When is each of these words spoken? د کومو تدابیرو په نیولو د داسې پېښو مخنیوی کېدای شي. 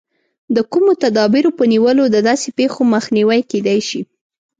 د 0.55 0.57
کومو 0.71 0.91
تدابیرو 1.03 1.51
په 1.57 1.63
نیولو 1.73 2.03
د 2.11 2.17
داسې 2.29 2.49
پېښو 2.59 2.81
مخنیوی 2.93 3.41
کېدای 3.51 3.79
شي. 3.89 4.01